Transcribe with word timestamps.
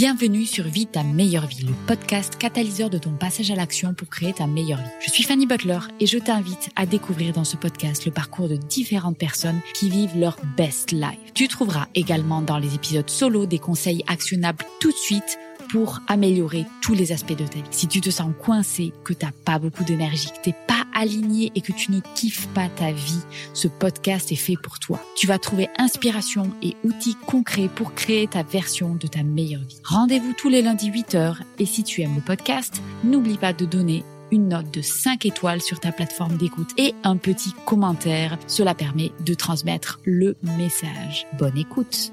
Bienvenue 0.00 0.46
sur 0.46 0.64
Vie 0.64 0.86
ta 0.86 1.02
meilleure 1.02 1.46
vie, 1.46 1.66
le 1.66 1.74
podcast 1.86 2.38
catalyseur 2.38 2.88
de 2.88 2.96
ton 2.96 3.10
passage 3.10 3.50
à 3.50 3.54
l'action 3.54 3.92
pour 3.92 4.08
créer 4.08 4.32
ta 4.32 4.46
meilleure 4.46 4.78
vie. 4.78 4.88
Je 5.04 5.10
suis 5.10 5.24
Fanny 5.24 5.44
Butler 5.44 5.78
et 6.00 6.06
je 6.06 6.16
t'invite 6.16 6.70
à 6.74 6.86
découvrir 6.86 7.34
dans 7.34 7.44
ce 7.44 7.58
podcast 7.58 8.06
le 8.06 8.10
parcours 8.10 8.48
de 8.48 8.56
différentes 8.56 9.18
personnes 9.18 9.60
qui 9.74 9.90
vivent 9.90 10.16
leur 10.16 10.38
best 10.56 10.92
life. 10.92 11.18
Tu 11.34 11.48
trouveras 11.48 11.86
également 11.94 12.40
dans 12.40 12.56
les 12.56 12.74
épisodes 12.74 13.10
solo 13.10 13.44
des 13.44 13.58
conseils 13.58 14.02
actionnables 14.06 14.64
tout 14.80 14.90
de 14.90 14.96
suite 14.96 15.38
pour 15.70 16.00
améliorer 16.08 16.64
tous 16.80 16.94
les 16.94 17.12
aspects 17.12 17.36
de 17.36 17.46
ta 17.46 17.56
vie. 17.56 17.64
Si 17.70 17.86
tu 17.86 18.00
te 18.00 18.08
sens 18.08 18.32
coincé, 18.42 18.94
que 19.04 19.12
t'as 19.12 19.32
pas 19.44 19.58
beaucoup 19.58 19.84
d'énergie, 19.84 20.30
que 20.30 20.42
t'es 20.42 20.54
aligné 21.00 21.50
et 21.54 21.62
que 21.62 21.72
tu 21.72 21.90
ne 21.90 22.00
kiffes 22.14 22.46
pas 22.48 22.68
ta 22.68 22.92
vie, 22.92 23.22
ce 23.54 23.68
podcast 23.68 24.30
est 24.30 24.36
fait 24.36 24.56
pour 24.62 24.78
toi. 24.78 25.00
Tu 25.16 25.26
vas 25.26 25.38
trouver 25.38 25.68
inspiration 25.78 26.50
et 26.62 26.76
outils 26.84 27.16
concrets 27.26 27.70
pour 27.74 27.94
créer 27.94 28.26
ta 28.26 28.42
version 28.42 28.94
de 28.94 29.06
ta 29.06 29.22
meilleure 29.22 29.62
vie. 29.62 29.80
Rendez-vous 29.84 30.34
tous 30.36 30.50
les 30.50 30.62
lundis 30.62 30.90
8h 30.90 31.38
et 31.58 31.66
si 31.66 31.82
tu 31.82 32.02
aimes 32.02 32.16
le 32.16 32.20
podcast, 32.20 32.82
n'oublie 33.02 33.38
pas 33.38 33.54
de 33.54 33.64
donner 33.64 34.04
une 34.30 34.48
note 34.48 34.70
de 34.70 34.82
5 34.82 35.26
étoiles 35.26 35.62
sur 35.62 35.80
ta 35.80 35.90
plateforme 35.90 36.36
d'écoute 36.36 36.70
et 36.76 36.94
un 37.02 37.16
petit 37.16 37.52
commentaire. 37.66 38.38
Cela 38.46 38.74
permet 38.74 39.10
de 39.24 39.34
transmettre 39.34 40.00
le 40.04 40.36
message. 40.42 41.26
Bonne 41.38 41.58
écoute. 41.58 42.12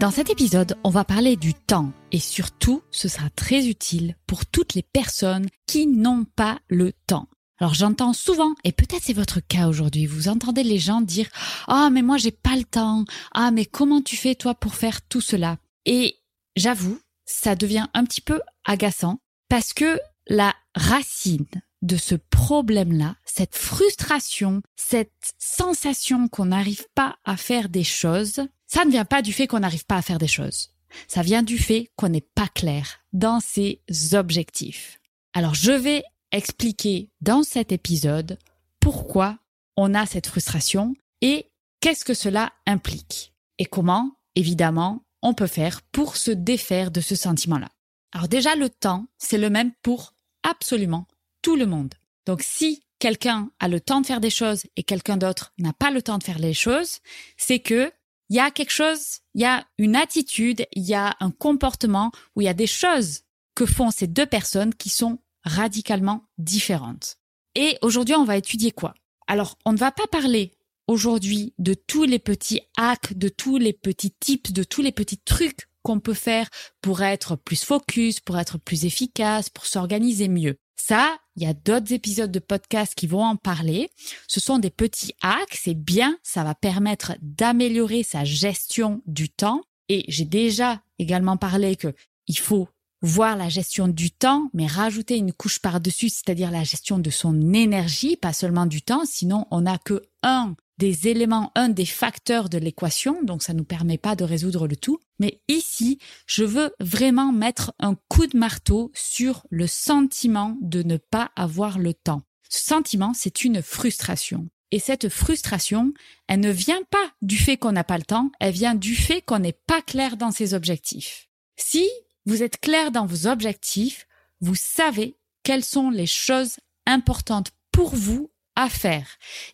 Dans 0.00 0.12
cet 0.12 0.30
épisode, 0.30 0.76
on 0.84 0.90
va 0.90 1.02
parler 1.02 1.34
du 1.34 1.54
temps. 1.54 1.92
Et 2.12 2.20
surtout, 2.20 2.82
ce 2.92 3.08
sera 3.08 3.30
très 3.30 3.66
utile 3.66 4.14
pour 4.28 4.46
toutes 4.46 4.74
les 4.74 4.84
personnes 4.84 5.48
qui 5.66 5.88
n'ont 5.88 6.24
pas 6.24 6.60
le 6.68 6.92
temps. 7.08 7.26
Alors 7.58 7.74
j'entends 7.74 8.12
souvent, 8.12 8.54
et 8.62 8.70
peut-être 8.70 9.02
c'est 9.02 9.12
votre 9.12 9.40
cas 9.40 9.66
aujourd'hui, 9.66 10.06
vous 10.06 10.28
entendez 10.28 10.62
les 10.62 10.78
gens 10.78 11.00
dire 11.00 11.28
Ah 11.66 11.90
mais 11.90 12.02
moi 12.02 12.16
j'ai 12.16 12.30
pas 12.30 12.54
le 12.54 12.62
temps, 12.62 13.04
ah 13.32 13.50
mais 13.50 13.66
comment 13.66 14.00
tu 14.00 14.16
fais 14.16 14.36
toi 14.36 14.54
pour 14.54 14.76
faire 14.76 15.02
tout 15.02 15.20
cela? 15.20 15.58
Et 15.84 16.16
j'avoue, 16.54 17.00
ça 17.24 17.56
devient 17.56 17.88
un 17.94 18.04
petit 18.04 18.20
peu 18.20 18.40
agaçant 18.64 19.18
parce 19.48 19.72
que 19.72 19.98
la 20.28 20.54
racine 20.76 21.46
de 21.82 21.96
ce 21.96 22.14
problème-là, 22.14 23.16
cette 23.24 23.56
frustration, 23.56 24.62
cette 24.76 25.32
sensation 25.38 26.28
qu'on 26.28 26.46
n'arrive 26.46 26.86
pas 26.94 27.16
à 27.24 27.36
faire 27.36 27.68
des 27.68 27.84
choses, 27.84 28.42
ça 28.68 28.84
ne 28.84 28.90
vient 28.90 29.04
pas 29.04 29.22
du 29.22 29.32
fait 29.32 29.48
qu'on 29.48 29.60
n'arrive 29.60 29.86
pas 29.86 29.96
à 29.96 30.02
faire 30.02 30.18
des 30.18 30.28
choses. 30.28 30.70
Ça 31.08 31.22
vient 31.22 31.42
du 31.42 31.58
fait 31.58 31.90
qu'on 31.96 32.08
n'est 32.08 32.20
pas 32.20 32.48
clair 32.48 33.00
dans 33.12 33.40
ses 33.40 33.82
objectifs. 34.12 35.00
Alors 35.32 35.54
je 35.54 35.72
vais 35.72 36.04
expliquer 36.32 37.10
dans 37.20 37.42
cet 37.42 37.72
épisode 37.72 38.38
pourquoi 38.80 39.38
on 39.76 39.94
a 39.94 40.06
cette 40.06 40.26
frustration 40.26 40.94
et 41.20 41.50
qu'est-ce 41.80 42.04
que 42.04 42.14
cela 42.14 42.52
implique 42.66 43.32
et 43.58 43.64
comment, 43.64 44.12
évidemment, 44.34 45.04
on 45.22 45.34
peut 45.34 45.46
faire 45.46 45.82
pour 45.82 46.16
se 46.16 46.30
défaire 46.30 46.90
de 46.90 47.00
ce 47.00 47.16
sentiment-là. 47.16 47.68
Alors 48.12 48.28
déjà, 48.28 48.54
le 48.54 48.70
temps, 48.70 49.06
c'est 49.18 49.38
le 49.38 49.50
même 49.50 49.72
pour 49.82 50.14
absolument 50.42 51.06
tout 51.42 51.56
le 51.56 51.66
monde. 51.66 51.94
Donc 52.26 52.42
si 52.42 52.82
quelqu'un 52.98 53.50
a 53.58 53.68
le 53.68 53.80
temps 53.80 54.00
de 54.00 54.06
faire 54.06 54.20
des 54.20 54.30
choses 54.30 54.64
et 54.76 54.82
quelqu'un 54.82 55.16
d'autre 55.16 55.52
n'a 55.58 55.72
pas 55.72 55.90
le 55.90 56.02
temps 56.02 56.18
de 56.18 56.24
faire 56.24 56.38
les 56.38 56.54
choses, 56.54 56.98
c'est 57.36 57.60
que 57.60 57.92
il 58.28 58.36
y 58.36 58.40
a 58.40 58.50
quelque 58.50 58.72
chose, 58.72 59.20
il 59.34 59.42
y 59.42 59.46
a 59.46 59.66
une 59.78 59.96
attitude, 59.96 60.66
il 60.72 60.82
y 60.82 60.94
a 60.94 61.16
un 61.20 61.30
comportement 61.30 62.12
où 62.36 62.40
il 62.40 62.44
y 62.44 62.48
a 62.48 62.54
des 62.54 62.66
choses 62.66 63.22
que 63.54 63.66
font 63.66 63.90
ces 63.90 64.06
deux 64.06 64.26
personnes 64.26 64.74
qui 64.74 64.88
sont 64.90 65.18
radicalement 65.44 66.24
différentes. 66.36 67.16
Et 67.54 67.78
aujourd'hui, 67.82 68.14
on 68.14 68.24
va 68.24 68.36
étudier 68.36 68.70
quoi? 68.70 68.94
Alors, 69.26 69.58
on 69.64 69.72
ne 69.72 69.78
va 69.78 69.90
pas 69.90 70.06
parler 70.06 70.52
aujourd'hui 70.86 71.54
de 71.58 71.74
tous 71.74 72.04
les 72.04 72.18
petits 72.18 72.60
hacks, 72.76 73.16
de 73.16 73.28
tous 73.28 73.58
les 73.58 73.72
petits 73.72 74.12
tips, 74.12 74.52
de 74.52 74.62
tous 74.62 74.82
les 74.82 74.92
petits 74.92 75.18
trucs 75.18 75.68
qu'on 75.82 76.00
peut 76.00 76.14
faire 76.14 76.48
pour 76.82 77.02
être 77.02 77.36
plus 77.36 77.64
focus, 77.64 78.20
pour 78.20 78.38
être 78.38 78.58
plus 78.58 78.84
efficace, 78.84 79.48
pour 79.50 79.66
s'organiser 79.66 80.28
mieux. 80.28 80.58
Ça, 80.80 81.18
il 81.36 81.42
y 81.42 81.46
a 81.46 81.54
d'autres 81.54 81.92
épisodes 81.92 82.30
de 82.30 82.38
podcast 82.38 82.94
qui 82.94 83.06
vont 83.06 83.24
en 83.24 83.36
parler. 83.36 83.90
Ce 84.26 84.40
sont 84.40 84.58
des 84.58 84.70
petits 84.70 85.14
hacks, 85.22 85.58
c'est 85.60 85.74
bien, 85.74 86.16
ça 86.22 86.44
va 86.44 86.54
permettre 86.54 87.12
d'améliorer 87.20 88.02
sa 88.02 88.24
gestion 88.24 89.02
du 89.06 89.28
temps. 89.28 89.62
Et 89.88 90.04
j'ai 90.08 90.24
déjà 90.24 90.80
également 90.98 91.36
parlé 91.36 91.76
que 91.76 91.94
il 92.28 92.38
faut 92.38 92.68
voir 93.02 93.36
la 93.36 93.48
gestion 93.48 93.88
du 93.88 94.10
temps, 94.10 94.50
mais 94.54 94.66
rajouter 94.66 95.16
une 95.16 95.32
couche 95.32 95.58
par-dessus, 95.58 96.08
c'est-à-dire 96.08 96.50
la 96.50 96.64
gestion 96.64 96.98
de 96.98 97.10
son 97.10 97.52
énergie, 97.52 98.16
pas 98.16 98.32
seulement 98.32 98.66
du 98.66 98.82
temps, 98.82 99.04
sinon 99.04 99.46
on 99.50 99.62
n'a 99.62 99.78
que 99.78 100.02
un 100.22 100.54
des 100.78 101.08
éléments, 101.08 101.52
un 101.54 101.68
des 101.68 101.84
facteurs 101.84 102.48
de 102.48 102.58
l'équation, 102.58 103.22
donc 103.22 103.42
ça 103.42 103.52
ne 103.52 103.58
nous 103.58 103.64
permet 103.64 103.98
pas 103.98 104.16
de 104.16 104.24
résoudre 104.24 104.66
le 104.66 104.76
tout. 104.76 105.00
Mais 105.18 105.40
ici, 105.48 105.98
je 106.26 106.44
veux 106.44 106.72
vraiment 106.80 107.32
mettre 107.32 107.72
un 107.78 107.96
coup 108.08 108.26
de 108.26 108.38
marteau 108.38 108.90
sur 108.94 109.44
le 109.50 109.66
sentiment 109.66 110.56
de 110.60 110.82
ne 110.82 110.96
pas 110.96 111.30
avoir 111.36 111.78
le 111.78 111.94
temps. 111.94 112.22
Ce 112.48 112.64
sentiment, 112.64 113.12
c'est 113.14 113.44
une 113.44 113.62
frustration. 113.62 114.48
Et 114.70 114.78
cette 114.78 115.08
frustration, 115.08 115.92
elle 116.28 116.40
ne 116.40 116.50
vient 116.50 116.82
pas 116.90 117.12
du 117.22 117.36
fait 117.36 117.56
qu'on 117.56 117.72
n'a 117.72 117.84
pas 117.84 117.98
le 117.98 118.04
temps, 118.04 118.30
elle 118.38 118.52
vient 118.52 118.74
du 118.74 118.94
fait 118.94 119.22
qu'on 119.22 119.38
n'est 119.38 119.58
pas 119.66 119.82
clair 119.82 120.16
dans 120.16 120.30
ses 120.30 120.54
objectifs. 120.54 121.28
Si 121.56 121.88
vous 122.26 122.42
êtes 122.42 122.60
clair 122.60 122.90
dans 122.90 123.06
vos 123.06 123.26
objectifs, 123.26 124.06
vous 124.40 124.54
savez 124.54 125.16
quelles 125.42 125.64
sont 125.64 125.90
les 125.90 126.06
choses 126.06 126.56
importantes 126.86 127.50
pour 127.72 127.94
vous 127.94 128.30
à 128.56 128.68
faire. 128.68 129.08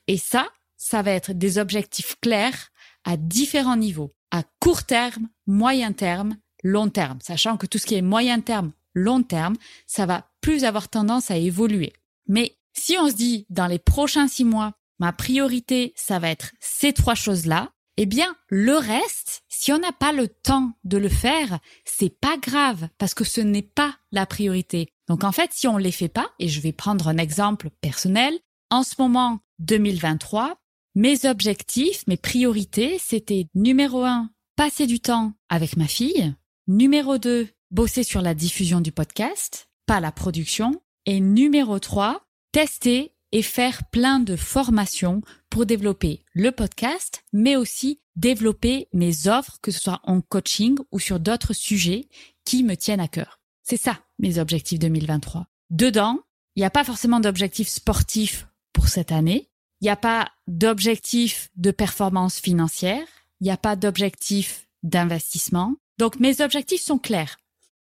Et 0.08 0.18
ça, 0.18 0.48
ça 0.76 1.02
va 1.02 1.12
être 1.12 1.32
des 1.32 1.58
objectifs 1.58 2.16
clairs 2.20 2.70
à 3.04 3.16
différents 3.16 3.76
niveaux, 3.76 4.14
à 4.30 4.42
court 4.60 4.84
terme, 4.84 5.28
moyen 5.46 5.92
terme, 5.92 6.36
long 6.62 6.88
terme, 6.88 7.18
sachant 7.22 7.56
que 7.56 7.66
tout 7.66 7.78
ce 7.78 7.86
qui 7.86 7.94
est 7.94 8.02
moyen 8.02 8.40
terme, 8.40 8.72
long 8.94 9.22
terme, 9.22 9.56
ça 9.86 10.06
va 10.06 10.30
plus 10.40 10.64
avoir 10.64 10.88
tendance 10.88 11.30
à 11.30 11.36
évoluer. 11.36 11.92
Mais 12.26 12.56
si 12.72 12.96
on 12.98 13.08
se 13.08 13.14
dit 13.14 13.46
dans 13.50 13.66
les 13.66 13.78
prochains 13.78 14.28
six 14.28 14.44
mois, 14.44 14.72
ma 14.98 15.12
priorité, 15.12 15.92
ça 15.96 16.18
va 16.18 16.30
être 16.30 16.52
ces 16.60 16.92
trois 16.92 17.14
choses-là, 17.14 17.70
eh 17.96 18.06
bien, 18.06 18.34
le 18.48 18.74
reste, 18.74 19.42
si 19.48 19.72
on 19.72 19.78
n'a 19.78 19.92
pas 19.92 20.12
le 20.12 20.26
temps 20.28 20.72
de 20.82 20.98
le 20.98 21.08
faire, 21.08 21.60
c'est 21.84 22.18
pas 22.18 22.36
grave 22.36 22.88
parce 22.98 23.14
que 23.14 23.24
ce 23.24 23.40
n'est 23.40 23.62
pas 23.62 23.96
la 24.10 24.26
priorité. 24.26 24.88
Donc 25.06 25.22
en 25.22 25.32
fait, 25.32 25.52
si 25.52 25.68
on 25.68 25.76
les 25.76 25.92
fait 25.92 26.08
pas, 26.08 26.28
et 26.38 26.48
je 26.48 26.60
vais 26.60 26.72
prendre 26.72 27.08
un 27.08 27.18
exemple 27.18 27.70
personnel, 27.80 28.36
en 28.70 28.82
ce 28.82 28.94
moment 28.98 29.38
2023, 29.60 30.56
mes 30.94 31.26
objectifs, 31.26 32.06
mes 32.06 32.16
priorités, 32.16 32.98
c'était 32.98 33.46
numéro 33.54 34.04
un, 34.04 34.30
passer 34.56 34.86
du 34.86 35.00
temps 35.00 35.32
avec 35.48 35.76
ma 35.76 35.88
fille. 35.88 36.34
Numéro 36.66 37.18
deux, 37.18 37.48
bosser 37.70 38.04
sur 38.04 38.22
la 38.22 38.34
diffusion 38.34 38.80
du 38.80 38.92
podcast, 38.92 39.68
pas 39.86 40.00
la 40.00 40.12
production. 40.12 40.80
Et 41.06 41.20
numéro 41.20 41.78
trois, 41.78 42.24
tester 42.52 43.12
et 43.32 43.42
faire 43.42 43.84
plein 43.90 44.20
de 44.20 44.36
formations 44.36 45.20
pour 45.50 45.66
développer 45.66 46.24
le 46.32 46.52
podcast, 46.52 47.24
mais 47.32 47.56
aussi 47.56 48.00
développer 48.16 48.88
mes 48.92 49.26
offres, 49.26 49.58
que 49.60 49.72
ce 49.72 49.80
soit 49.80 50.00
en 50.04 50.20
coaching 50.20 50.78
ou 50.92 51.00
sur 51.00 51.18
d'autres 51.18 51.52
sujets 51.52 52.08
qui 52.44 52.62
me 52.62 52.76
tiennent 52.76 53.00
à 53.00 53.08
cœur. 53.08 53.40
C'est 53.62 53.76
ça, 53.76 53.98
mes 54.18 54.38
objectifs 54.38 54.78
2023. 54.78 55.46
Dedans, 55.70 56.20
il 56.54 56.60
n'y 56.60 56.66
a 56.66 56.70
pas 56.70 56.84
forcément 56.84 57.18
d'objectifs 57.18 57.68
sportifs 57.68 58.46
pour 58.72 58.88
cette 58.88 59.10
année. 59.10 59.50
Il 59.84 59.88
n'y 59.88 59.90
a 59.90 59.96
pas 59.96 60.30
d'objectif 60.46 61.50
de 61.56 61.70
performance 61.70 62.40
financière. 62.40 63.06
Il 63.42 63.44
n'y 63.44 63.50
a 63.50 63.58
pas 63.58 63.76
d'objectif 63.76 64.66
d'investissement. 64.82 65.74
Donc 65.98 66.18
mes 66.20 66.40
objectifs 66.40 66.80
sont 66.80 66.96
clairs. 66.96 67.36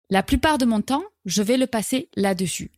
La 0.10 0.24
plupart 0.24 0.58
de 0.58 0.66
mon 0.66 0.82
temps, 0.82 1.04
je 1.26 1.44
vais 1.44 1.58
le 1.58 1.68
passer 1.68 2.10
là-dessus. 2.16 2.72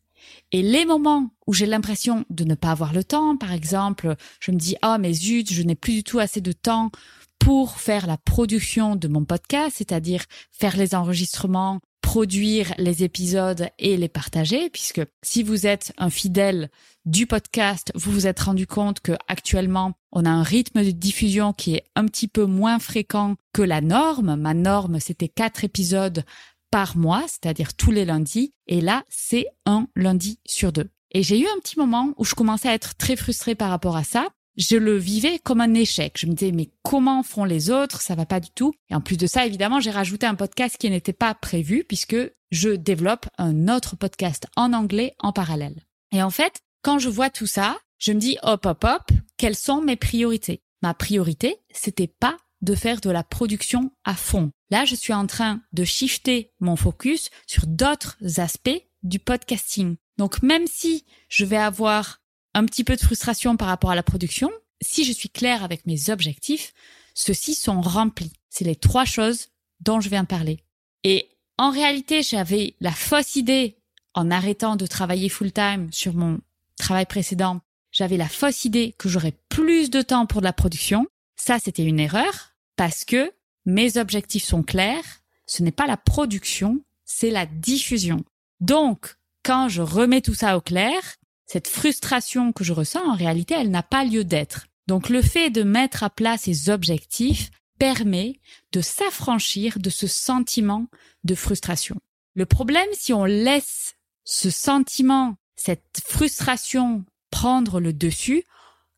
Et 0.51 0.61
les 0.61 0.83
moments 0.83 1.29
où 1.47 1.53
j'ai 1.53 1.67
l'impression 1.67 2.25
de 2.29 2.43
ne 2.43 2.53
pas 2.53 2.71
avoir 2.71 2.91
le 2.91 3.05
temps, 3.05 3.37
par 3.37 3.53
exemple, 3.53 4.17
je 4.41 4.51
me 4.51 4.57
dis, 4.57 4.75
oh 4.83 4.97
mais 4.99 5.13
zut, 5.13 5.53
je 5.53 5.63
n'ai 5.63 5.75
plus 5.75 5.93
du 5.93 6.03
tout 6.03 6.19
assez 6.19 6.41
de 6.41 6.51
temps 6.51 6.91
pour 7.39 7.79
faire 7.79 8.07
la 8.07 8.17
production 8.17 8.97
de 8.97 9.07
mon 9.07 9.23
podcast, 9.23 9.77
c'est-à-dire 9.77 10.25
faire 10.51 10.75
les 10.75 10.95
enregistrements, 10.95 11.79
produire 12.13 12.75
les 12.77 13.03
épisodes 13.03 13.69
et 13.79 13.97
les 13.97 14.07
partager, 14.07 14.69
puisque 14.69 15.01
si 15.23 15.41
vous 15.41 15.65
êtes 15.65 15.93
un 15.97 16.11
fidèle 16.11 16.69
du 17.05 17.25
podcast, 17.25 17.91
vous 17.95 18.11
vous 18.11 18.27
êtes 18.27 18.39
rendu 18.39 18.67
compte 18.67 18.99
que 18.99 19.13
actuellement 19.27 19.93
on 20.11 20.23
a 20.23 20.29
un 20.29 20.43
rythme 20.43 20.83
de 20.85 20.91
diffusion 20.91 21.53
qui 21.53 21.73
est 21.73 21.85
un 21.95 22.05
petit 22.05 22.27
peu 22.27 22.45
moins 22.45 22.77
fréquent 22.77 23.33
que 23.51 23.63
la 23.63 23.81
norme. 23.81 24.35
Ma 24.35 24.53
norme, 24.53 24.99
c'était 24.99 25.27
quatre 25.27 25.63
épisodes 25.63 26.23
par 26.69 26.97
mois, 26.97 27.23
c'est-à-dire 27.25 27.73
tous 27.73 27.89
les 27.89 28.05
lundis. 28.05 28.53
Et 28.67 28.79
là, 28.79 29.03
c'est 29.09 29.47
un 29.65 29.87
lundi 29.95 30.37
sur 30.45 30.71
deux. 30.71 30.91
Et 31.13 31.23
j'ai 31.23 31.39
eu 31.39 31.47
un 31.47 31.59
petit 31.61 31.79
moment 31.79 32.13
où 32.17 32.25
je 32.25 32.35
commençais 32.35 32.69
à 32.69 32.75
être 32.75 32.93
très 32.93 33.15
frustrée 33.15 33.55
par 33.55 33.71
rapport 33.71 33.97
à 33.97 34.03
ça. 34.03 34.27
Je 34.55 34.77
le 34.77 34.97
vivais 34.97 35.39
comme 35.39 35.61
un 35.61 35.73
échec. 35.73 36.15
Je 36.17 36.27
me 36.27 36.33
disais, 36.33 36.51
mais 36.51 36.69
comment 36.83 37.23
font 37.23 37.43
les 37.43 37.71
autres? 37.71 38.01
Ça 38.01 38.15
va 38.15 38.25
pas 38.25 38.39
du 38.39 38.51
tout. 38.51 38.73
Et 38.89 38.95
en 38.95 39.01
plus 39.01 39.17
de 39.17 39.25
ça, 39.25 39.45
évidemment, 39.45 39.79
j'ai 39.79 39.91
rajouté 39.91 40.25
un 40.25 40.35
podcast 40.35 40.77
qui 40.77 40.89
n'était 40.89 41.13
pas 41.13 41.33
prévu 41.33 41.83
puisque 41.87 42.17
je 42.51 42.69
développe 42.69 43.25
un 43.37 43.67
autre 43.67 43.95
podcast 43.95 44.45
en 44.55 44.73
anglais 44.73 45.15
en 45.19 45.33
parallèle. 45.33 45.83
Et 46.11 46.21
en 46.21 46.29
fait, 46.29 46.61
quand 46.83 46.99
je 46.99 47.09
vois 47.09 47.31
tout 47.31 47.47
ça, 47.47 47.77
je 47.97 48.11
me 48.11 48.19
dis, 48.19 48.37
hop, 48.43 48.65
hop, 48.65 48.83
hop, 48.83 49.11
quelles 49.37 49.55
sont 49.55 49.81
mes 49.81 49.95
priorités? 49.95 50.61
Ma 50.83 50.93
priorité, 50.93 51.57
c'était 51.71 52.07
pas 52.07 52.37
de 52.61 52.75
faire 52.75 53.01
de 53.01 53.09
la 53.09 53.23
production 53.23 53.91
à 54.03 54.15
fond. 54.15 54.51
Là, 54.69 54.85
je 54.85 54.95
suis 54.95 55.13
en 55.13 55.27
train 55.27 55.61
de 55.73 55.83
shifter 55.83 56.51
mon 56.59 56.75
focus 56.75 57.29
sur 57.47 57.65
d'autres 57.65 58.17
aspects 58.37 58.83
du 59.01 59.19
podcasting. 59.19 59.95
Donc 60.17 60.41
même 60.43 60.67
si 60.67 61.05
je 61.29 61.45
vais 61.45 61.57
avoir 61.57 62.21
un 62.53 62.65
petit 62.65 62.83
peu 62.83 62.95
de 62.95 63.01
frustration 63.01 63.57
par 63.57 63.67
rapport 63.67 63.91
à 63.91 63.95
la 63.95 64.03
production, 64.03 64.51
si 64.81 65.05
je 65.05 65.11
suis 65.11 65.29
claire 65.29 65.63
avec 65.63 65.85
mes 65.85 66.09
objectifs, 66.09 66.73
ceux-ci 67.13 67.55
sont 67.55 67.81
remplis. 67.81 68.33
C'est 68.49 68.65
les 68.65 68.75
trois 68.75 69.05
choses 69.05 69.49
dont 69.79 69.99
je 69.99 70.09
viens 70.09 70.25
parler. 70.25 70.59
Et 71.03 71.29
en 71.57 71.71
réalité, 71.71 72.23
j'avais 72.23 72.75
la 72.79 72.91
fausse 72.91 73.35
idée 73.35 73.77
en 74.13 74.31
arrêtant 74.31 74.75
de 74.75 74.85
travailler 74.85 75.29
full-time 75.29 75.91
sur 75.91 76.13
mon 76.13 76.39
travail 76.77 77.05
précédent. 77.05 77.61
J'avais 77.91 78.17
la 78.17 78.27
fausse 78.27 78.65
idée 78.65 78.95
que 78.97 79.09
j'aurais 79.09 79.35
plus 79.49 79.89
de 79.89 80.01
temps 80.01 80.25
pour 80.25 80.41
de 80.41 80.45
la 80.45 80.53
production. 80.53 81.07
Ça, 81.35 81.59
c'était 81.59 81.83
une 81.83 81.99
erreur 81.99 82.53
parce 82.75 83.05
que 83.05 83.31
mes 83.65 83.97
objectifs 83.97 84.43
sont 84.43 84.63
clairs, 84.63 85.21
ce 85.45 85.63
n'est 85.63 85.71
pas 85.71 85.87
la 85.87 85.97
production, 85.97 86.81
c'est 87.05 87.29
la 87.29 87.45
diffusion. 87.45 88.23
Donc, 88.59 89.15
quand 89.43 89.69
je 89.69 89.81
remets 89.81 90.21
tout 90.21 90.33
ça 90.33 90.57
au 90.57 90.61
clair, 90.61 90.99
cette 91.45 91.67
frustration 91.67 92.51
que 92.51 92.63
je 92.63 92.73
ressens, 92.73 93.03
en 93.05 93.15
réalité, 93.15 93.55
elle 93.55 93.71
n'a 93.71 93.83
pas 93.83 94.03
lieu 94.05 94.23
d'être. 94.23 94.67
Donc, 94.87 95.09
le 95.09 95.21
fait 95.21 95.49
de 95.49 95.63
mettre 95.63 96.03
à 96.03 96.09
plat 96.09 96.37
ces 96.37 96.69
objectifs 96.69 97.51
permet 97.79 98.39
de 98.71 98.81
s'affranchir 98.81 99.79
de 99.79 99.89
ce 99.89 100.07
sentiment 100.07 100.87
de 101.23 101.35
frustration. 101.35 101.97
Le 102.35 102.45
problème, 102.45 102.87
si 102.93 103.13
on 103.13 103.25
laisse 103.25 103.95
ce 104.23 104.49
sentiment, 104.49 105.35
cette 105.55 106.01
frustration 106.05 107.05
prendre 107.29 107.79
le 107.79 107.93
dessus, 107.93 108.43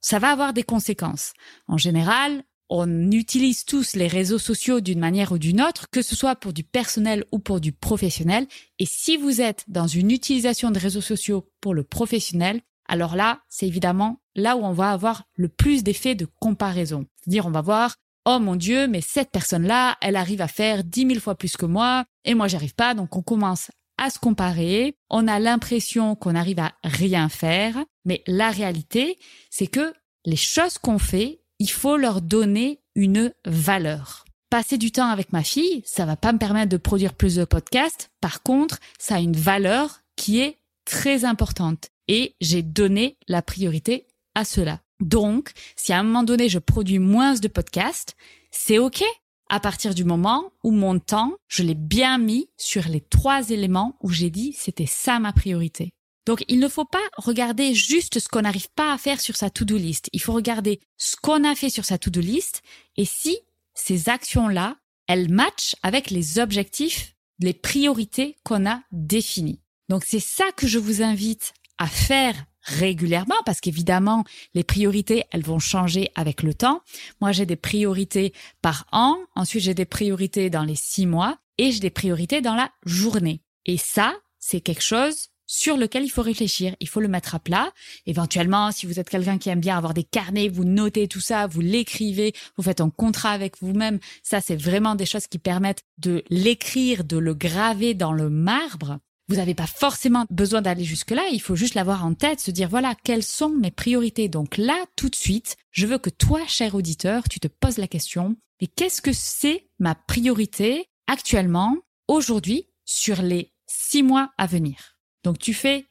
ça 0.01 0.19
va 0.19 0.31
avoir 0.31 0.53
des 0.53 0.63
conséquences. 0.63 1.33
En 1.67 1.77
général, 1.77 2.43
on 2.69 3.11
utilise 3.11 3.65
tous 3.65 3.95
les 3.95 4.07
réseaux 4.07 4.39
sociaux 4.39 4.81
d'une 4.81 4.99
manière 4.99 5.31
ou 5.31 5.37
d'une 5.37 5.61
autre, 5.61 5.89
que 5.91 6.01
ce 6.01 6.15
soit 6.15 6.35
pour 6.35 6.53
du 6.53 6.63
personnel 6.63 7.25
ou 7.31 7.39
pour 7.39 7.59
du 7.61 7.71
professionnel. 7.71 8.47
Et 8.79 8.85
si 8.85 9.17
vous 9.17 9.41
êtes 9.41 9.65
dans 9.67 9.87
une 9.87 10.11
utilisation 10.11 10.71
de 10.71 10.79
réseaux 10.79 11.01
sociaux 11.01 11.49
pour 11.61 11.73
le 11.73 11.83
professionnel, 11.83 12.61
alors 12.87 13.15
là, 13.15 13.41
c'est 13.49 13.67
évidemment 13.67 14.21
là 14.35 14.57
où 14.57 14.63
on 14.63 14.73
va 14.73 14.91
avoir 14.91 15.23
le 15.35 15.49
plus 15.49 15.83
d'effets 15.83 16.15
de 16.15 16.27
comparaison. 16.39 17.05
C'est-à-dire, 17.17 17.45
on 17.45 17.51
va 17.51 17.61
voir, 17.61 17.95
oh 18.25 18.39
mon 18.39 18.55
Dieu, 18.55 18.87
mais 18.87 19.01
cette 19.01 19.31
personne-là, 19.31 19.97
elle 20.01 20.15
arrive 20.15 20.41
à 20.41 20.47
faire 20.47 20.83
dix 20.83 21.05
mille 21.05 21.19
fois 21.19 21.35
plus 21.35 21.57
que 21.57 21.65
moi, 21.65 22.05
et 22.25 22.33
moi, 22.33 22.47
j'arrive 22.47 22.75
pas. 22.75 22.93
Donc, 22.93 23.15
on 23.15 23.21
commence 23.21 23.71
à 23.97 24.09
se 24.09 24.19
comparer. 24.19 24.97
On 25.09 25.27
a 25.27 25.39
l'impression 25.39 26.15
qu'on 26.15 26.35
arrive 26.35 26.59
à 26.59 26.73
rien 26.83 27.29
faire. 27.29 27.77
Mais 28.03 28.23
la 28.27 28.51
réalité, 28.51 29.17
c'est 29.49 29.67
que 29.67 29.93
les 30.25 30.35
choses 30.35 30.77
qu'on 30.77 30.99
fait, 30.99 31.41
il 31.59 31.69
faut 31.69 31.97
leur 31.97 32.21
donner 32.21 32.79
une 32.95 33.33
valeur. 33.45 34.25
Passer 34.49 34.77
du 34.77 34.91
temps 34.91 35.09
avec 35.09 35.33
ma 35.33 35.43
fille, 35.43 35.81
ça 35.85 36.05
va 36.05 36.15
pas 36.15 36.31
me 36.31 36.37
permettre 36.37 36.69
de 36.69 36.77
produire 36.77 37.13
plus 37.13 37.35
de 37.35 37.45
podcasts. 37.45 38.09
Par 38.21 38.43
contre, 38.43 38.79
ça 38.99 39.15
a 39.15 39.19
une 39.19 39.35
valeur 39.35 40.01
qui 40.15 40.39
est 40.39 40.57
très 40.85 41.25
importante 41.25 41.89
et 42.07 42.35
j'ai 42.39 42.61
donné 42.61 43.17
la 43.27 43.41
priorité 43.41 44.07
à 44.35 44.45
cela. 44.45 44.81
Donc, 44.99 45.51
si 45.75 45.91
à 45.91 45.99
un 45.99 46.03
moment 46.03 46.23
donné 46.23 46.47
je 46.47 46.59
produis 46.59 46.99
moins 46.99 47.33
de 47.33 47.47
podcasts, 47.47 48.15
c'est 48.51 48.77
OK 48.77 49.03
à 49.49 49.59
partir 49.59 49.93
du 49.93 50.03
moment 50.03 50.51
où 50.63 50.71
mon 50.71 50.99
temps, 50.99 51.33
je 51.47 51.63
l'ai 51.63 51.75
bien 51.75 52.17
mis 52.17 52.49
sur 52.57 52.87
les 52.87 53.01
trois 53.01 53.49
éléments 53.49 53.95
où 54.01 54.09
j'ai 54.09 54.29
dit 54.29 54.53
c'était 54.53 54.85
ça 54.85 55.19
ma 55.19 55.33
priorité. 55.33 55.91
Donc, 56.25 56.43
il 56.47 56.59
ne 56.59 56.67
faut 56.67 56.85
pas 56.85 57.07
regarder 57.17 57.73
juste 57.73 58.19
ce 58.19 58.27
qu'on 58.27 58.41
n'arrive 58.41 58.69
pas 58.75 58.93
à 58.93 58.97
faire 58.97 59.21
sur 59.21 59.35
sa 59.35 59.49
to-do 59.49 59.77
list. 59.77 60.09
Il 60.11 60.21
faut 60.21 60.33
regarder 60.33 60.79
ce 60.97 61.15
qu'on 61.15 61.43
a 61.43 61.55
fait 61.55 61.69
sur 61.69 61.85
sa 61.85 61.97
to-do 61.97 62.19
list 62.19 62.61
et 62.97 63.05
si 63.05 63.37
ces 63.75 64.09
actions-là, 64.09 64.77
elles 65.07 65.29
matchent 65.29 65.75
avec 65.83 66.09
les 66.09 66.39
objectifs, 66.39 67.15
les 67.39 67.53
priorités 67.53 68.37
qu'on 68.43 68.65
a 68.65 68.81
définies. 68.91 69.61
Donc, 69.89 70.03
c'est 70.05 70.19
ça 70.19 70.45
que 70.55 70.65
je 70.67 70.79
vous 70.79 71.03
invite 71.03 71.53
à 71.77 71.87
faire 71.87 72.45
régulièrement 72.63 73.35
parce 73.45 73.61
qu'évidemment, 73.61 74.23
les 74.55 74.63
priorités, 74.63 75.25
elles 75.31 75.43
vont 75.43 75.59
changer 75.59 76.09
avec 76.15 76.41
le 76.41 76.55
temps. 76.55 76.81
Moi, 77.21 77.31
j'ai 77.31 77.45
des 77.45 77.55
priorités 77.55 78.33
par 78.63 78.87
an. 78.91 79.17
Ensuite, 79.35 79.63
j'ai 79.63 79.75
des 79.75 79.85
priorités 79.85 80.49
dans 80.49 80.63
les 80.63 80.75
six 80.75 81.05
mois 81.05 81.37
et 81.59 81.71
j'ai 81.71 81.79
des 81.79 81.91
priorités 81.91 82.41
dans 82.41 82.55
la 82.55 82.71
journée. 82.85 83.41
Et 83.65 83.77
ça, 83.77 84.15
c'est 84.39 84.61
quelque 84.61 84.81
chose 84.83 85.29
sur 85.47 85.77
lequel 85.77 86.03
il 86.03 86.09
faut 86.09 86.21
réfléchir. 86.21 86.75
Il 86.79 86.89
faut 86.89 86.99
le 86.99 87.07
mettre 87.07 87.35
à 87.35 87.39
plat. 87.39 87.71
Éventuellement, 88.05 88.71
si 88.71 88.85
vous 88.85 88.99
êtes 88.99 89.09
quelqu'un 89.09 89.37
qui 89.37 89.49
aime 89.49 89.59
bien 89.59 89.77
avoir 89.77 89.93
des 89.93 90.03
carnets, 90.03 90.49
vous 90.49 90.65
notez 90.65 91.07
tout 91.07 91.19
ça, 91.19 91.47
vous 91.47 91.61
l'écrivez, 91.61 92.33
vous 92.57 92.63
faites 92.63 92.81
un 92.81 92.89
contrat 92.89 93.31
avec 93.31 93.59
vous-même. 93.61 93.99
Ça, 94.23 94.41
c'est 94.41 94.55
vraiment 94.55 94.95
des 94.95 95.05
choses 95.05 95.27
qui 95.27 95.39
permettent 95.39 95.83
de 95.97 96.23
l'écrire, 96.29 97.03
de 97.03 97.17
le 97.17 97.33
graver 97.33 97.93
dans 97.93 98.13
le 98.13 98.29
marbre. 98.29 98.99
Vous 99.27 99.37
n'avez 99.37 99.55
pas 99.55 99.65
forcément 99.65 100.25
besoin 100.29 100.61
d'aller 100.61 100.83
jusque-là, 100.83 101.23
il 101.31 101.41
faut 101.41 101.55
juste 101.55 101.73
l'avoir 101.73 102.05
en 102.05 102.13
tête, 102.13 102.39
se 102.39 102.51
dire 102.51 102.69
voilà, 102.69 102.93
quelles 103.03 103.23
sont 103.23 103.49
mes 103.49 103.71
priorités. 103.71 104.29
Donc 104.29 104.57
là, 104.57 104.75
tout 104.95 105.09
de 105.09 105.15
suite, 105.15 105.57
je 105.71 105.87
veux 105.87 105.97
que 105.97 106.11
toi, 106.11 106.41
cher 106.47 106.75
auditeur, 106.75 107.23
tu 107.27 107.39
te 107.39 107.47
poses 107.47 107.79
la 107.79 107.87
question, 107.87 108.35
mais 108.61 108.67
qu'est-ce 108.67 109.01
que 109.01 109.13
c'est 109.13 109.67
ma 109.79 109.95
priorité 109.95 110.89
actuellement, 111.07 111.75
aujourd'hui, 112.07 112.67
sur 112.85 113.23
les 113.23 113.51
six 113.65 114.03
mois 114.03 114.31
à 114.37 114.45
venir? 114.45 114.94
Donc 115.25 115.39
tu 115.39 115.53
fais 115.55 115.85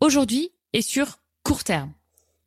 aujourd'hui 0.00 0.50
et 0.74 0.82
sur 0.82 1.18
court 1.42 1.64
terme. 1.64 1.92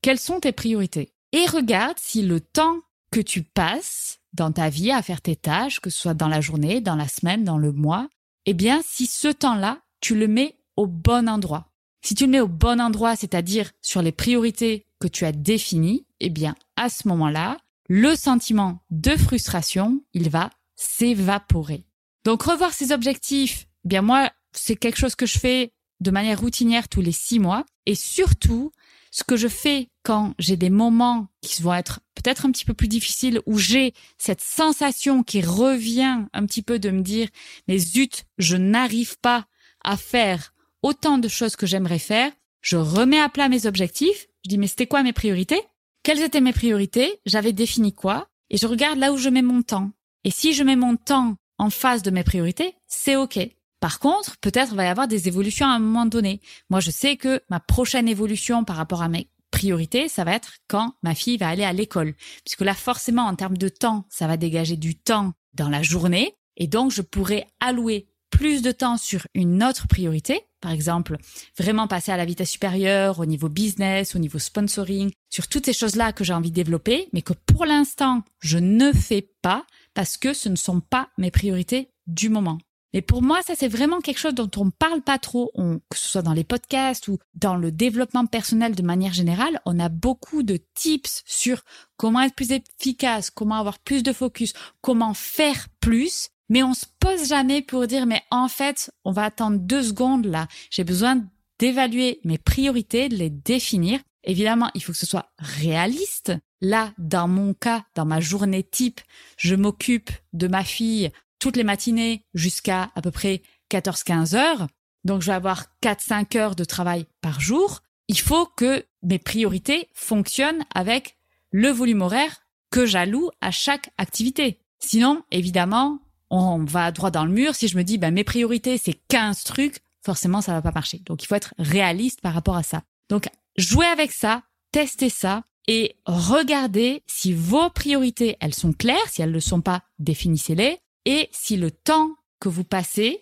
Quelles 0.02 0.20
sont 0.20 0.40
tes 0.40 0.52
priorités? 0.52 1.12
Et 1.32 1.46
regarde 1.48 1.98
si 2.00 2.22
le 2.22 2.40
temps 2.40 2.80
que 3.12 3.20
tu 3.20 3.42
passes 3.42 4.20
dans 4.34 4.52
ta 4.52 4.70
vie 4.70 4.92
à 4.92 5.02
faire 5.02 5.22
tes 5.22 5.36
tâches, 5.36 5.80
que 5.80 5.90
ce 5.90 6.00
soit 6.00 6.14
dans 6.14 6.28
la 6.28 6.40
journée, 6.40 6.80
dans 6.80 6.96
la 6.96 7.08
semaine, 7.08 7.44
dans 7.44 7.58
le 7.58 7.72
mois, 7.72 8.08
eh 8.46 8.54
bien 8.54 8.82
si 8.86 9.08
ce 9.08 9.30
temps-là, 9.30 9.80
tu 10.00 10.16
le 10.16 10.28
mets 10.28 10.56
au 10.76 10.86
bon 10.86 11.28
endroit. 11.28 11.72
Si 12.04 12.14
tu 12.14 12.26
le 12.26 12.32
mets 12.32 12.40
au 12.40 12.48
bon 12.48 12.80
endroit, 12.80 13.16
c'est-à-dire 13.16 13.72
sur 13.82 14.04
les 14.04 14.12
priorités 14.12 14.86
que 15.00 15.08
tu 15.08 15.26
as 15.26 15.32
définies, 15.32 16.06
eh 16.20 16.30
bien 16.30 16.56
à 16.76 16.90
ce 16.90 17.08
moment-là, 17.08 17.58
le 17.90 18.16
sentiment 18.16 18.84
de 18.92 19.16
frustration, 19.16 20.04
il 20.14 20.30
va 20.30 20.52
s'évaporer. 20.76 21.84
Donc 22.26 22.44
revoir 22.44 22.74
ses 22.74 22.92
objectifs, 22.92 23.68
eh 23.86 23.88
bien 23.88 24.04
moi, 24.04 24.30
c'est 24.52 24.76
quelque 24.76 25.00
chose 25.00 25.16
que 25.16 25.26
je 25.26 25.40
fais 25.40 25.72
de 26.00 26.12
manière 26.12 26.40
routinière 26.40 26.90
tous 26.90 27.02
les 27.02 27.12
six 27.12 27.40
mois. 27.40 27.66
Et 27.86 27.96
surtout, 27.96 28.72
ce 29.12 29.24
que 29.24 29.38
je 29.38 29.48
fais 29.48 29.90
quand 30.04 30.34
j'ai 30.40 30.58
des 30.58 30.70
moments 30.70 31.28
qui 31.42 31.62
vont 31.62 31.74
être 31.74 32.02
peut-être 32.16 32.46
un 32.46 32.52
petit 32.52 32.66
peu 32.66 32.74
plus 32.74 32.88
difficiles, 32.88 33.42
où 33.46 33.58
j'ai 33.58 33.94
cette 34.18 34.42
sensation 34.42 35.24
qui 35.24 35.42
revient 35.42 36.26
un 36.34 36.46
petit 36.46 36.62
peu 36.62 36.80
de 36.80 36.90
me 36.90 37.02
dire, 37.02 37.30
mais 37.68 37.78
zut, 37.78 38.26
je 38.38 38.58
n'arrive 38.58 39.18
pas 39.20 39.46
à 39.84 39.98
faire 39.98 40.54
autant 40.84 41.18
de 41.18 41.28
choses 41.28 41.56
que 41.56 41.66
j'aimerais 41.66 42.00
faire, 42.00 42.32
je 42.62 42.78
remets 42.78 43.20
à 43.20 43.30
plat 43.30 43.50
mes 43.50 43.66
objectifs, 43.66 44.28
je 44.44 44.50
dis, 44.50 44.58
mais 44.58 44.68
c'était 44.68 44.88
quoi 44.88 45.04
mes 45.04 45.14
priorités? 45.14 45.62
Quelles 46.04 46.22
étaient 46.22 46.42
mes 46.42 46.54
priorités? 46.54 47.20
J'avais 47.26 47.54
défini 47.54 47.94
quoi? 47.94 48.30
Et 48.50 48.58
je 48.58 48.68
regarde 48.68 49.00
là 49.00 49.12
où 49.12 49.18
je 49.18 49.30
mets 49.30 49.42
mon 49.42 49.62
temps. 49.62 49.92
Et 50.24 50.32
si 50.32 50.54
je 50.54 50.64
mets 50.64 50.76
mon 50.76 50.96
temps 50.96 51.36
en 51.58 51.70
face 51.70 52.02
de 52.02 52.12
mes 52.12 52.24
priorités, 52.24 52.76
c'est 52.88 53.16
OK. 53.16 53.40
Par 53.80 54.00
contre, 54.00 54.38
peut-être 54.38 54.74
va 54.74 54.86
y 54.86 54.88
avoir 54.88 55.08
des 55.08 55.28
évolutions 55.28 55.68
à 55.68 55.72
un 55.76 55.80
moment 55.80 56.06
donné. 56.06 56.42
Moi, 56.70 56.80
je 56.80 56.92
sais 56.92 57.18
que 57.18 57.42
ma 57.50 57.60
prochaine 57.60 58.08
évolution 58.08 58.64
par 58.64 58.76
rapport 58.76 59.02
à 59.02 59.10
mes 59.10 59.30
priorités, 59.52 60.08
ça 60.10 60.24
va 60.24 60.34
être 60.34 60.54
quand 60.68 60.94
ma 61.04 61.16
fille 61.16 61.38
va 61.38 61.50
aller 61.50 61.64
à 61.64 61.74
l'école. 61.74 62.16
Puisque 62.44 62.62
là, 62.62 62.74
forcément, 62.74 63.24
en 63.24 63.36
termes 63.36 63.58
de 63.58 63.70
temps, 63.70 64.06
ça 64.10 64.28
va 64.28 64.38
dégager 64.38 64.78
du 64.78 64.96
temps 64.96 65.34
dans 65.54 65.70
la 65.70 65.84
journée. 65.84 66.36
Et 66.58 66.68
donc, 66.68 66.92
je 66.92 67.02
pourrais 67.02 67.48
allouer 67.60 68.08
plus 68.30 68.62
de 68.62 68.72
temps 68.72 68.98
sur 68.98 69.26
une 69.34 69.64
autre 69.64 69.88
priorité, 69.88 70.42
par 70.62 70.72
exemple, 70.72 71.18
vraiment 71.58 71.88
passer 71.88 72.12
à 72.12 72.18
la 72.18 72.26
vitesse 72.26 72.52
supérieure 72.52 73.20
au 73.20 73.26
niveau 73.26 73.50
business, 73.50 74.16
au 74.16 74.20
niveau 74.20 74.40
sponsoring, 74.40 75.12
sur 75.30 75.48
toutes 75.48 75.66
ces 75.66 75.74
choses-là 75.74 76.14
que 76.14 76.24
j'ai 76.24 76.34
envie 76.34 76.52
de 76.52 76.56
développer, 76.56 77.10
mais 77.14 77.22
que 77.22 77.34
pour 77.34 77.66
l'instant, 77.66 78.24
je 78.40 78.58
ne 78.58 78.92
fais 78.92 79.30
pas 79.42 79.66
parce 79.94 80.18
que 80.18 80.34
ce 80.34 80.50
ne 80.50 80.56
sont 80.56 80.82
pas 80.82 81.10
mes 81.18 81.32
priorités 81.32 81.90
du 82.06 82.30
moment. 82.30 82.60
Mais 82.98 83.04
pour 83.04 83.22
moi, 83.22 83.44
ça 83.46 83.54
c'est 83.56 83.68
vraiment 83.68 84.00
quelque 84.00 84.18
chose 84.18 84.34
dont 84.34 84.50
on 84.58 84.66
ne 84.66 84.72
parle 84.72 85.04
pas 85.04 85.20
trop, 85.20 85.52
que 85.56 86.00
ce 86.00 86.10
soit 86.10 86.24
dans 86.24 86.34
les 86.34 86.44
podcasts 86.44 87.08
ou 87.10 87.20
dans 87.36 87.56
le 87.56 87.72
développement 87.72 88.26
personnel 88.26 88.74
de 88.74 88.82
manière 88.82 89.14
générale. 89.14 89.62
On 89.66 89.78
a 89.78 89.88
beaucoup 89.88 90.42
de 90.42 90.58
tips 90.74 91.22
sur 91.28 91.62
comment 91.96 92.22
être 92.22 92.34
plus 92.34 92.50
efficace, 92.52 93.30
comment 93.30 93.60
avoir 93.60 93.78
plus 93.78 94.02
de 94.02 94.12
focus, 94.14 94.54
comment 94.82 95.14
faire 95.14 95.68
plus. 95.80 96.30
Mais 96.50 96.64
on 96.64 96.74
se 96.74 96.88
pose 97.00 97.28
jamais 97.28 97.62
pour 97.62 97.86
dire, 97.86 98.08
mais 98.08 98.24
en 98.32 98.48
fait, 98.48 98.90
on 99.06 99.12
va 99.12 99.26
attendre 99.26 99.60
deux 99.60 99.84
secondes 99.84 100.26
là. 100.26 100.48
J'ai 100.72 100.84
besoin 100.84 101.24
d'évaluer 101.60 102.20
mes 102.24 102.40
priorités, 102.40 103.10
de 103.10 103.16
les 103.16 103.30
définir. 103.30 104.00
Évidemment, 104.24 104.72
il 104.74 104.82
faut 104.82 104.94
que 104.94 104.98
ce 104.98 105.06
soit 105.06 105.30
réaliste. 105.38 106.34
Là, 106.62 106.94
dans 106.98 107.28
mon 107.28 107.54
cas, 107.54 107.84
dans 107.94 108.06
ma 108.06 108.22
journée 108.22 108.64
type, 108.64 109.02
je 109.38 109.54
m'occupe 109.54 110.10
de 110.34 110.48
ma 110.48 110.64
fille 110.64 111.12
toutes 111.40 111.58
les 111.58 111.64
matinées 111.64 112.24
jusqu'à 112.34 112.92
à 112.96 113.02
peu 113.02 113.12
près 113.12 113.42
14-15 113.72 114.36
heures. 114.36 114.68
Donc, 115.04 115.22
je 115.22 115.28
vais 115.28 115.34
avoir 115.34 115.68
4-5 115.84 116.38
heures 116.38 116.56
de 116.56 116.64
travail 116.64 117.06
par 117.22 117.40
jour. 117.40 117.82
Il 118.08 118.20
faut 118.20 118.46
que 118.46 118.86
mes 119.04 119.20
priorités 119.20 119.90
fonctionnent 119.94 120.66
avec 120.74 121.18
le 121.52 121.70
volume 121.70 122.02
horaire 122.02 122.42
que 122.72 122.86
j'alloue 122.86 123.30
à 123.42 123.52
chaque 123.52 123.90
activité. 123.98 124.60
Sinon, 124.80 125.24
évidemment, 125.32 126.00
on 126.30 126.64
va 126.64 126.92
droit 126.92 127.12
dans 127.12 127.26
le 127.26 127.32
mur. 127.32 127.56
Si 127.56 127.68
je 127.68 127.78
me 127.78 127.84
dis, 127.84 127.98
ben, 127.98 128.14
mes 128.14 128.24
priorités, 128.24 128.78
c'est 128.78 129.00
15 129.08 129.44
trucs, 129.44 129.80
forcément, 130.04 130.42
ça 130.42 130.54
va 130.54 130.62
pas 130.62 130.72
marcher. 130.72 131.02
Donc, 131.06 131.24
il 131.24 131.28
faut 131.28 131.36
être 131.36 131.54
réaliste 131.58 132.22
par 132.22 132.34
rapport 132.34 132.58
à 132.58 132.64
ça. 132.64 132.84
Donc, 133.10 133.28
jouez 133.58 133.86
avec 133.86 134.12
ça, 134.12 134.44
testez 134.72 135.10
ça 135.10 135.44
et 135.68 135.96
regardez 136.06 137.04
si 137.08 137.34
vos 137.34 137.70
priorités, 137.70 138.38
elles 138.40 138.54
sont 138.54 138.74
claires. 138.74 139.08
Si 139.10 139.22
elles 139.22 139.30
ne 139.30 139.36
le 139.36 139.40
sont 139.40 139.62
pas, 139.62 139.84
définissez-les 140.00 140.80
et 141.08 141.30
si 141.32 141.56
le 141.56 141.72
temps 141.72 142.12
que 142.42 142.50
vous 142.50 142.66
passez 142.66 143.22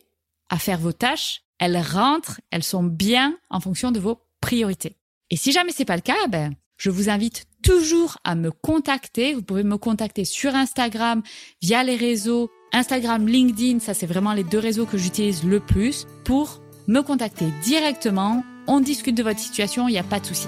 à 0.50 0.58
faire 0.58 0.80
vos 0.80 0.92
tâches, 0.92 1.44
elles 1.60 1.78
rentrent, 1.78 2.42
elles 2.50 2.64
sont 2.64 2.84
bien 2.84 3.38
en 3.52 3.60
fonction 3.60 3.92
de 3.92 4.00
vos 4.00 4.20
priorités. 4.42 4.98
Et 5.30 5.38
si 5.38 5.52
jamais 5.52 5.72
c'est 5.72 5.86
pas 5.86 5.96
le 5.96 6.02
cas, 6.02 6.28
ben, 6.28 6.56
je 6.78 6.90
vous 6.90 7.10
invite 7.12 7.46
toujours 7.62 8.18
à 8.24 8.34
me 8.34 8.50
contacter. 8.50 9.36
Vous 9.36 9.44
pouvez 9.44 9.62
me 9.62 9.78
contacter 9.78 10.26
sur 10.26 10.56
Instagram, 10.56 11.22
via 11.62 11.84
les 11.84 11.96
réseaux, 11.96 12.50
Instagram, 12.74 13.28
LinkedIn, 13.28 13.80
ça 13.80 13.94
c'est 13.94 14.08
vraiment 14.08 14.34
les 14.34 14.44
deux 14.44 14.60
réseaux 14.60 14.88
que 14.88 14.98
j'utilise 14.98 15.44
le 15.44 15.60
plus 15.60 16.08
pour 16.24 16.62
me 16.88 17.02
contacter 17.02 17.46
directement. 17.62 18.44
On 18.66 18.80
discute 18.80 19.16
de 19.16 19.22
votre 19.22 19.40
situation, 19.40 19.88
il 19.88 19.92
n'y 19.92 20.00
a 20.00 20.04
pas 20.04 20.20
de 20.20 20.26
souci. 20.26 20.48